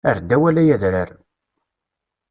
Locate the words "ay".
0.61-0.69